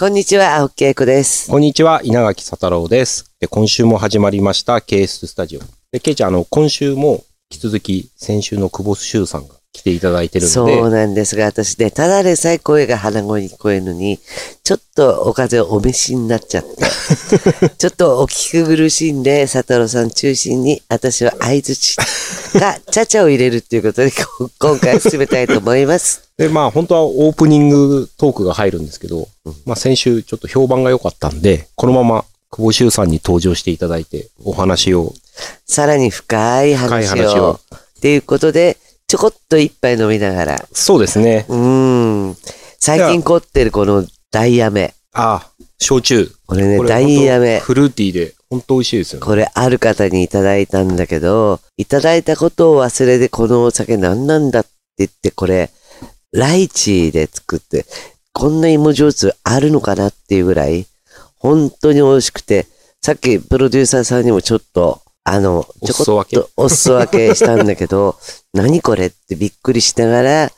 [0.00, 1.50] こんにちは、青木恵子です。
[1.50, 3.34] こんにちは、稲垣佐太郎です。
[3.38, 5.60] で今週も始まりました、ケーススタジオ。
[5.92, 7.22] で、ケイちゃん、あの、今週も
[7.52, 14.18] 引き続き、先週の久保修さんが来ていただいてるので、そうなんですが、私ね、ただでさえ声が鼻声に聞こえるのに、
[14.64, 21.96] ちょっとお風邪お召しになっちゃって、 ちょっとお聞き苦しいんで、佐太郎さん中心に、私は相づち
[22.58, 26.22] か、ちゃちゃを入れるっていうことで、こ今回進めたいと思います。
[26.36, 29.28] で、まあ、本当はオープニングトークが入るんですけど、
[29.64, 35.14] まあ、先週ちょっと評判が良かったんで、このまま久保修さんに登場していただいて、お話を、
[35.66, 37.60] さらに深い話深い話をを。
[37.98, 38.78] っていうことで、
[39.10, 41.44] ちょこっと一杯飲みながら、そうですね。
[41.48, 42.36] うーん、
[42.78, 44.94] 最近凝ってるこのダイヤメ。
[45.14, 45.50] あ、
[45.80, 46.30] 焼酎。
[46.46, 47.58] これね、ダイヤメ。
[47.58, 49.26] フルーティーで、本当美味しいですよね。
[49.26, 55.70] これある方にいただいたんだけど、いただいたことを忘れてこのお酒何なんだって言って、これ、
[56.30, 57.86] ライチで作って、
[58.32, 60.86] こんな芋焼酎あるのかなっていうぐらい、
[61.34, 62.68] 本当に美味しくて、
[63.02, 65.02] さっきプロデューサーさんにもちょっと、
[65.32, 67.34] あの、ちょこっとお裾分け。
[67.36, 68.16] したんだけど、
[68.52, 70.52] 何これってびっくりしながら